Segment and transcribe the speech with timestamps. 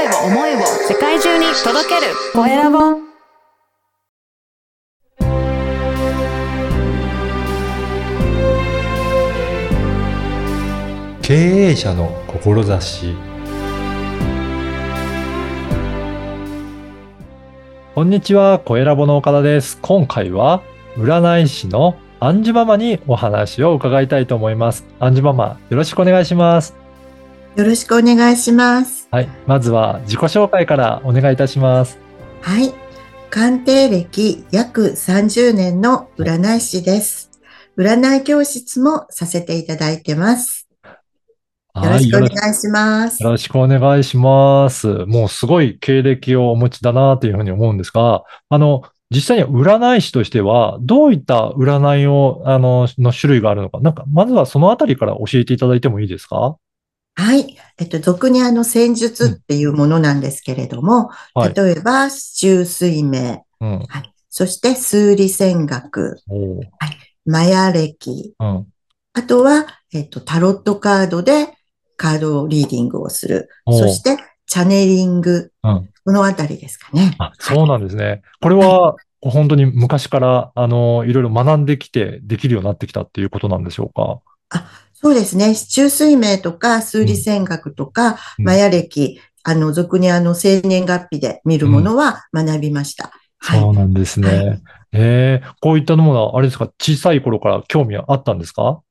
[0.00, 2.78] 声を思いを世界中に届けるコエラボ
[11.20, 13.14] 経営者の志
[17.94, 19.78] こんにちは、コエラボの岡田です。
[19.82, 20.62] 今回は
[20.96, 24.86] 占い師のアンジュママにお話を伺いたいと思います。
[24.98, 26.74] アンジュママ、よろしくお願いします。
[27.56, 28.99] よろしくお願いします。
[29.10, 31.98] はい、まずは自己紹介からお願いいたします。
[32.40, 32.72] はい。
[33.28, 37.30] 鑑定歴約30年の占い師です。
[37.76, 40.68] 占い教室もさせていただいてます。
[41.82, 43.22] よろしくおはい願いします。
[43.22, 44.86] よろしくお願いします。
[45.06, 56.56] もうすごい経歴をお持ちだなというふうに思うんですが、あの、実際に占い師としては、どういった占いを、あの、の種類があるのか、なんか、まずはそのあたりから教えていただいてもいいですか？
[57.14, 57.56] はい。
[57.78, 61.54] えっと、俗にあの戦術っていうものなんですけれども、はい。
[61.54, 63.78] 例えば、中水明、うん。
[63.88, 64.12] はい。
[64.28, 66.62] そして数理戦学、おー
[67.26, 68.66] マヤ歴、うん。
[69.12, 71.48] あとは、えっと、タロットカードで
[71.96, 73.48] カードリーディングをする。
[73.66, 74.16] そして、
[74.46, 75.88] チャネリング、うん。
[76.04, 77.14] このあたりですかね。
[77.18, 78.22] あ、そうなんですね。
[78.40, 84.20] これは、本当に昔から、あの、いろいろ学んできて、できるようになってきたっていうことなんでしょうか？
[84.92, 85.54] そうですね。
[85.54, 93.10] 中水明とか数理戦学とか、うんマヤ歴、あの、俗にあの、生年月日で見るものは学びました。
[93.38, 93.60] はい。
[93.60, 94.60] そうなんですはね。
[94.92, 98.82] ええこういったものは、あれですか、小さい頃から興味はあったんですか？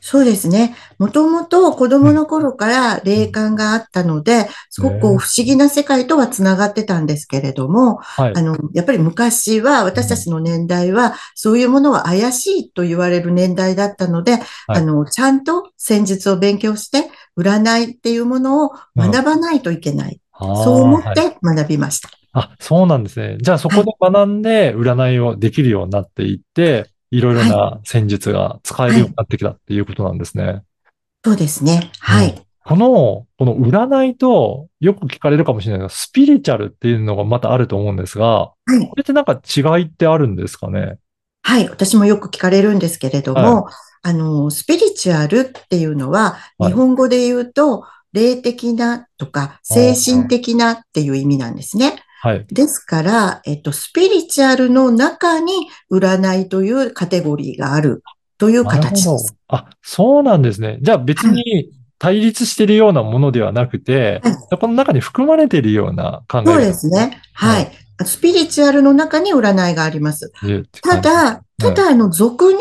[0.00, 0.76] そうですね。
[0.98, 8.42] もともと子供の頃から霊感があったので、すごくこう不思議な世界とはつながってたんですけれども、はいあ。
[8.42, 20.20] の、やっぱり昔は、私たちの年代は、そういうものは怪しいと言われる年代だったので、あの、ちゃんと戦術を勉強して、占いっていうものを学ばないといけない。
[20.40, 22.10] そう思っはいて学びました。
[22.32, 23.38] あ、そうなんですね。
[23.40, 30.62] じゃあそこで学んで占いをできるようになっていって、いろいろな戦術が使えるようになってきたっていうことなんですね。
[31.24, 31.90] そうですね。
[32.00, 32.30] はい。
[32.30, 38.94] うんこの、この占いとよく聞かれるかもしれないのが、スピリチュアルっていうのがまたあると思うんですが、はいこ。
[38.94, 40.98] れってなんか違いってあるんですかね？
[41.40, 41.68] はい。
[41.70, 43.70] 私もよく聞かれるんですけれども、は
[44.02, 52.02] あの、スピリチュアルっていうのは、はい日本語で言うと、霊的なとか、精神的なっていう意味なんですね。
[52.20, 52.46] はい。
[52.50, 55.52] ですから、えっと、スピリチュアルの中に
[55.90, 58.02] 占いというカテゴリーがある
[58.38, 59.34] という形です。。
[59.48, 60.78] あ、そうなんですね。
[60.80, 67.20] じゃあ別に対立しているようなものではなくて、はいこの中に含まれているような考えそうですね。
[67.34, 67.48] は。
[67.48, 67.72] はい
[68.04, 70.32] スピリチュアルの中に占いがあります。
[70.82, 72.58] ただ、ただ、あの、俗に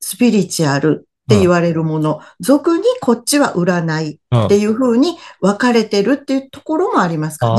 [0.00, 7.54] スピリチュアルって言われるもの、俗にこっちは占いっていうふうに分かれてるっていうところもありますか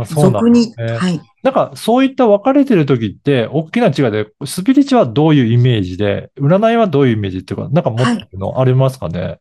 [0.00, 0.06] ね。
[0.06, 0.72] 俗に。
[0.76, 1.20] はい。
[1.42, 9.38] なんか、そういった分かれてる時って、大きな違いで、スピリチュアルはどういうイメージで、占いはどういうイメージっていうか、なんか持ってるのありますかね、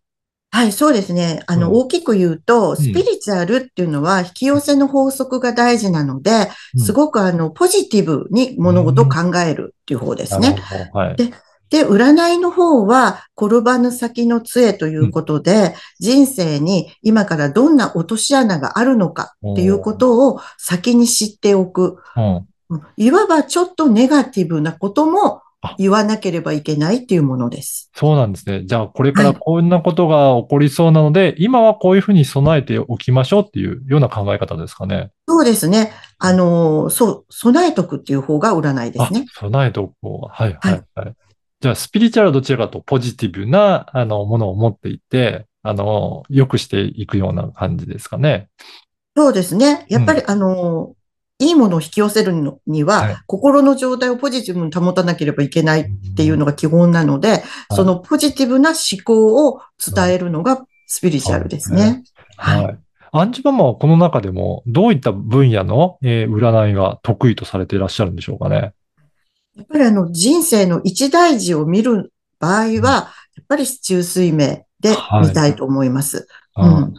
[0.50, 1.44] はい、そうですね。
[1.46, 10.56] あの、うん大きく言うと、スピリチュアルっていうのは引き寄せの法則が大事なので、うんすごくあの、ポジティブに物事を考えるっていう方ですね。
[10.94, 11.16] はい。
[11.16, 11.34] で
[11.70, 21.98] で、占いの方は、転ばぬ先の杖ということで、人生に今からどんな落とし穴があるのかっていうことを先に知っておく。
[22.98, 27.90] いわばちょっとネガティブなこともあ言わなければいけないっていうものです。
[27.96, 28.64] そうなんですね。
[28.66, 35.12] じゃあ、これからはいこんなことが起こりそうなので、今はこういうふうに備えておきましょうっていうような考え方ですかね。
[35.28, 35.92] そうですね。
[36.20, 39.26] あの、そう、備えとくっていう方が占いですね。
[39.28, 40.28] あ、備えておこう。
[40.30, 41.16] はい、は、はいはい。
[41.60, 48.50] じゃあ、スピリチュアルはどちらかとポジティブな、あの、ものを持っていて、あの、良くしていくような感じですかね。
[49.16, 49.86] そうですね。
[49.90, 50.94] やっぱり、あの、
[51.40, 55.86] いいものを引き寄せるのには、はい心の状態をポジティブに保たなければいけないっ
[56.16, 57.44] ていうのが基本なので、
[57.76, 62.04] そのポジティブな思考を伝えるのがスピリチュアルですね。
[62.38, 62.66] はい。
[62.66, 62.80] はい。
[63.12, 68.74] アンジュママはこの中でも、どういった分野の、えー占いが得意とされていらっしゃるんでしょうかね。
[69.58, 76.28] やっぱりあの、人生の一大事を見る場合は、やっぱり中水明で見たいと思います。
[76.56, 76.94] うん。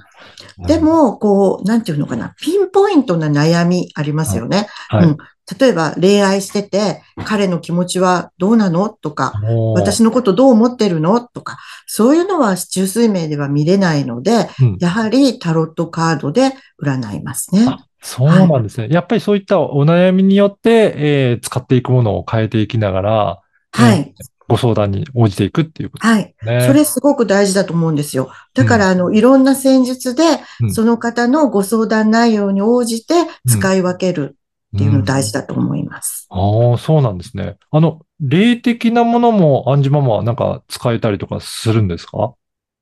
[0.67, 4.67] で、も、こう、なんていうのかな、ピンポイントな悩みありますよね。
[4.89, 5.07] はい。
[5.07, 5.17] うん。
[5.59, 9.41] 例えば、恋愛してて、彼の気持ちはどうなのとか、
[9.75, 14.77] 私のことどう思ってるのとか、そういうのは中水明では見れないので、うん。
[14.81, 16.53] やはりタロットカードで
[16.83, 17.67] 占いますね。
[18.09, 18.89] あそうなんですね。
[18.91, 24.15] やっぱりそういったお悩みによって、えー使っていくものを変えていきながら、はい。
[24.49, 26.35] ご相談に応じていくっていうことはい。
[26.43, 26.67] ね。
[26.67, 28.31] それすごく大事だと思うんですよ。
[28.55, 30.25] だから、あの、いろんな戦術で
[30.63, 33.15] う、んその方のご相談内容に応じて
[33.47, 34.39] 使い分ける
[34.77, 36.27] っていうの大事だと思います。
[36.31, 37.57] ああ、そうなんですね。
[37.71, 42.35] あの、霊的なものもアンジママはなんか使えたりとかするんですか？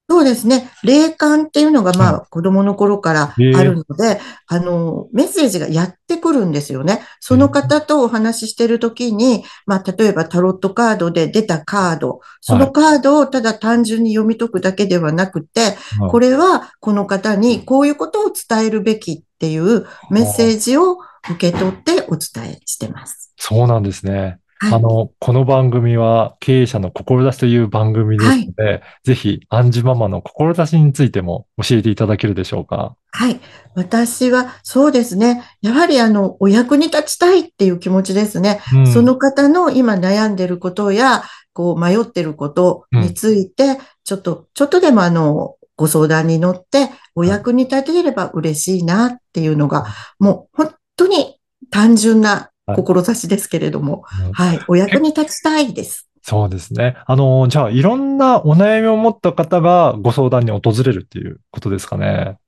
[0.08, 0.70] そうですね。
[0.84, 7.02] 霊感っていうのが、まあ、子供の頃からあるので、あの、メッセージがやってくるんですよね。
[7.18, 15.76] その方とお話ししてるときに、まあ、例えばタロットカードで出たカード、そのカードをただ単純に読み解くだけではなくて、
[16.10, 20.98] これはこの方にこういうことを伝えるべきっていうメッセージを
[21.28, 23.32] 受け取ってお伝えしてます。
[23.38, 24.38] そうなんですね。
[24.58, 32.96] はいあの、この番組は経営者の志という番組ですので、ぜひ、アンジママの志についても教えていただけるでしょうか？
[33.10, 33.38] はい。
[33.74, 35.42] 私は、そうですね。
[35.60, 38.62] やはり、あの、お役に立ちたいっていう気持ちですね。
[38.72, 41.22] うんその方の今悩んでることや、
[41.52, 49.84] こう、迷ってることについて、ちょっと、ちょっとでもあの、ご相談に乗って、お役に立てれば嬉しいなっていうのが、
[50.18, 51.36] もう本当に
[51.70, 54.60] 単純な志ですけれども、うんはい。
[54.68, 56.08] お役に立ちたいです。
[56.22, 56.96] そうですね。
[57.06, 62.38] あの、じゃあ、いろんなお悩みを持った方がご相談に訪れるっていうことですかね。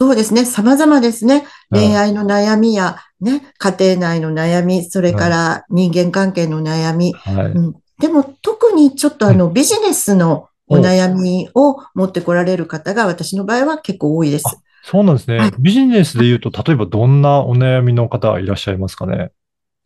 [0.00, 0.44] そうですね。
[0.44, 1.44] 様々ですね。
[1.70, 7.12] うん恋愛の悩みや、ね、家庭内の悩み、それから人間関係の悩み。
[7.12, 7.46] はい。
[7.46, 14.44] うん、でも特にちょっとあの、ビジネスのお悩みを持ってこられる方が私の場合は結構多いです。
[14.84, 15.52] そうなんですねはい。
[15.58, 19.32] ビジネスで言うと、例えばどんなお悩みの方がいらっしゃいますかね？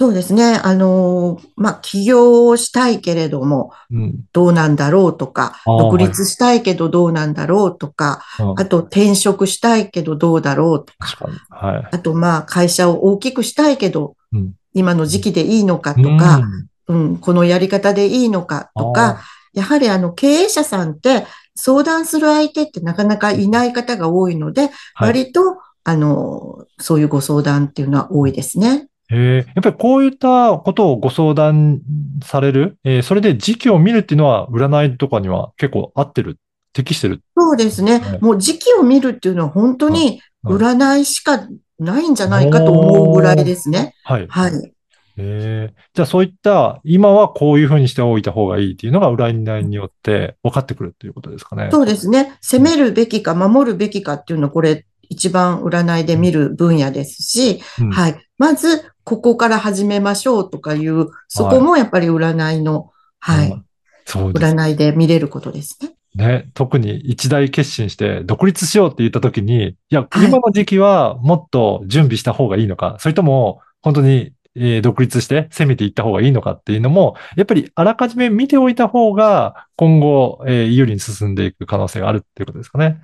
[0.03, 0.61] そうですね。
[0.65, 4.25] あのーまあ、起業をしたいけれども、うん。
[4.33, 11.37] どうなんだろうとか、あー独立したいけどどうなんだろうとか、うんあと転職したいけどどうだろうとか、確かに。
[11.51, 11.89] はい。
[11.93, 16.41] あとまあ会社を大きくしたいけどうん、今の時期でいいのかとか、
[16.89, 19.21] うん、このやり方でいいのかとあか、
[19.55, 24.73] やはりあの経営者さんって相談する相手ってなかなかいない方が多いので、はい
[25.11, 28.89] 割とあの、そういうご相談っていうのは多いですね。
[29.13, 31.81] へえ、やっぱりこういったことをご相談
[32.25, 36.39] される、えーそれで時期を見るっていうのは、占いとかには結構合ってる、
[36.73, 37.21] 適してる？
[37.37, 38.21] そうですねはい。
[38.21, 41.47] もう時期を見るっていうのは本当にはい占いしか
[41.79, 43.95] ないんじゃないかと思うぐらいですね。
[44.05, 44.27] はい。
[44.29, 44.53] はい。
[44.55, 44.73] へ
[45.19, 45.75] え。
[45.95, 51.69] じゃあそういった、今はこういうふうにしておいた方がいいっていうのが占いによって分かってくるっていうことですかね。
[51.71, 52.39] そうですね。
[52.41, 58.27] 攻めるべきか守るべきかっていうのはこれ一番占いで見る分野ですし、うんはい。
[58.39, 63.51] まず、ここから始めましょうとかいう、そこもやっぱり占いの、はい。
[63.51, 63.67] うん
[64.05, 65.93] そうです占いで見れることですね。
[66.15, 66.51] ね。
[66.55, 83.01] 特に一大決心して独立しようって言った時に、いや、はい今の時期はもっと準備した方がいいのか、それとも本当に、えー独立して攻めていった方がいいのかっていうのも、やっぱりあらかじめ見ておいた方が今後、えー有利に進んでいく可能性があるっていうことですかね。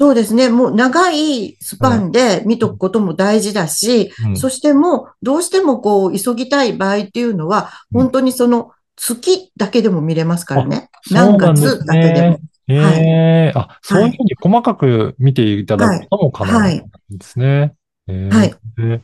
[0.00, 0.48] そうですね。
[0.48, 10.88] もう長いスパンで見とくことも大事だし、うんそしてもうどうしてもこう急ぎたい場合っていうのは、うん本当にその月だけでも見れますからね。
[11.02, 12.40] そうんです月だけでもね。。
[12.66, 12.74] え
[13.50, 16.84] えあ、そういうふうに細かく見ていただくことも可能なんで
[17.20, 17.74] すね。
[18.08, 19.02] えーはいで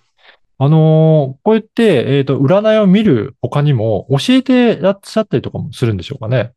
[0.62, 6.52] あのーこうやって、えっと、占いを見る他にも教えてらっしゃったりとかもするんでしょうかね。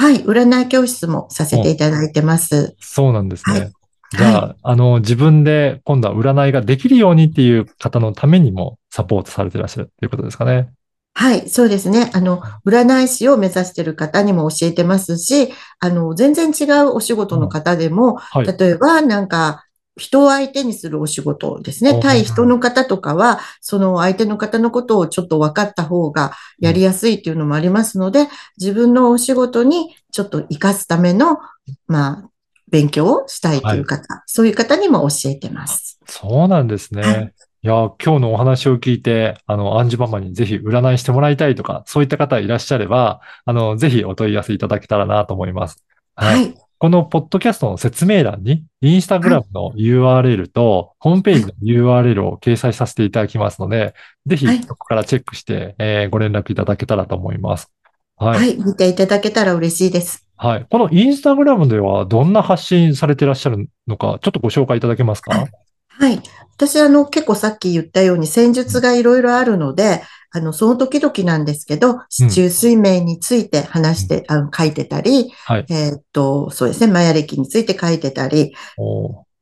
[0.00, 0.22] はい。
[0.22, 2.76] 占い教室もさせていただいてます。
[2.78, 3.58] そうなんですね。
[3.58, 3.72] はい
[4.10, 10.70] じゃあ、あの、自分で今度は占いができるようにっていう方のためにもサポートされてらっしゃるということですかね。
[11.12, 12.10] はい、そうですね。
[12.14, 18.46] あの、占い師を目指している方にも教えてますし、あの、全然違うお仕事の方でも、はい。
[18.46, 19.66] 例えば、なんか、
[19.98, 21.90] 人を相手にするお仕事ですね。
[21.90, 31.38] うん対人の方とかは、その相手の方のことをちょっと分かった方がやりやすいっていうのもありますので、自分のお仕事にちょっと活かすための、
[31.86, 32.30] まあ、
[32.70, 35.98] 勉強をしたいという方、そういう方にも教えてます。
[36.06, 37.02] そうなんですね。
[37.02, 45.84] はいいや、今日のお話を聞いて、あの、アンジュママにぜひ占いしてもらいたいとか、そういった方いらっしゃれば、あの、ぜひお問い合わせいただけたらなと思います。
[46.14, 46.54] はい。
[46.80, 53.94] このポッドキャストの説明欄に、インスタグラムの URL と、ホームページの URL を掲載させていただきますので、
[54.26, 57.72] ぜひはいそこからチェックして、えーご連絡いただけたらと思います。
[58.16, 58.38] はい。
[58.38, 58.56] はい。
[58.56, 60.24] 見ていただけたら嬉しいです。
[60.36, 60.66] はい。
[60.70, 65.48] このインスタグラムではどんな発信されてらっしゃるのか、ちょっとご紹介いただけますか？
[65.88, 66.22] はい。
[66.54, 75.66] 私、あの、結構さっき言ったように戦術がいろいろあるので、あの、その時々なんですけど、市中水明について話して、あの、書いてたり、はい。
[75.70, 78.54] えーっと、そうですね、マヤ歴について書いてたり、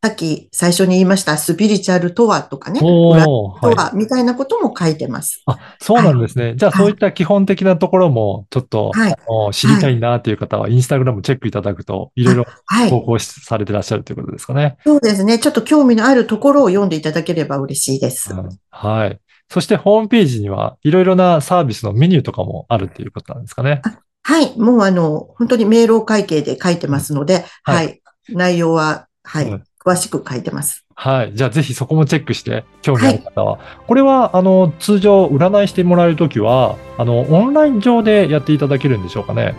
[0.07, 5.43] さっき最初に言いましたスピリチュアルとはとかね、とはみたいなことも書いてます。
[5.47, 6.55] あ、そうなんですね。
[6.55, 12.90] じゃあ、はいそういった基本的なところも、ちょっと、はいあの知りたいなという方は、インスタグラムチェックいただくと、いろいろはい。
[12.90, 14.76] 投稿しされてらっしゃるということですかね。
[14.85, 15.40] そうですね。
[15.40, 18.33] ちょっと興味のあるところを読んでいただければ嬉しいです。
[18.33, 19.19] うんはい。
[19.48, 23.82] そして、ホームページには、いろいろなサービスのメニューとかもあるっていうことなんですかね。
[24.22, 24.58] はい。
[24.58, 28.34] もうあの、本当に明朗会計で書いてますので、ははいい。
[28.34, 29.62] 内容は、はうんい。
[29.84, 30.84] 詳しく書いてます。
[30.96, 31.32] はい。
[31.34, 33.58] じゃあ、ぜひそこもチェックして、興味ある方は。
[33.86, 39.54] これは、あの、通常、占いしてもらえるときは、あの、オンライン上でやっていただけるんでしょうかね。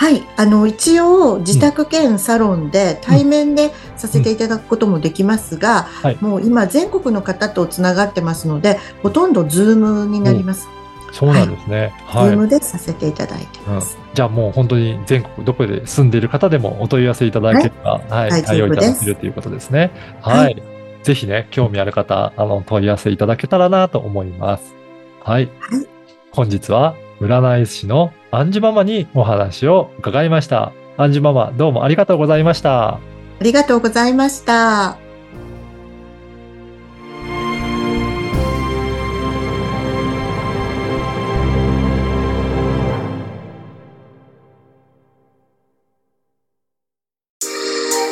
[0.00, 0.22] はい。
[0.38, 10.70] あの、一応、自宅兼サロンで対面でさせていただくこともできますが、はいもう今、全国の方とつながってますので、ほとんどズームになります。
[11.12, 11.92] そうなんですね。
[12.12, 12.30] ズはい。
[12.30, 13.98] ームでさせていただいてうんます。
[14.14, 19.90] じゃあもう本当に全国どこで住んでいる方でもお問い合わせいただければ、はい、大対応いただけるということですね。
[20.22, 20.44] はい。
[20.44, 20.62] はい
[21.02, 24.74] ぜひね、興味ある方、あの、問い合わせいただけたらなと思います。
[25.22, 25.50] はい。
[25.60, 25.86] はい
[26.32, 30.72] 本日は、占い師のアンジュママにお話を伺いました。
[30.96, 32.94] アンジュママ、どうもありがとうございました。
[32.94, 33.00] あ
[33.40, 34.96] りがとうございました。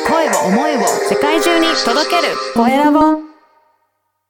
[0.07, 3.28] 声を思いを世界中に届けるコエラボ